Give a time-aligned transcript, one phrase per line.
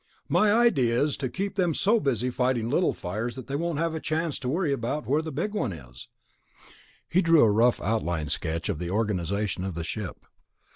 [0.29, 3.93] "My idea is to keep them so busy fighting little fires that they won't have
[3.93, 6.07] a chance to worry about where the big one is."
[7.07, 10.25] He drew a rough outline sketch of the organization of the ship.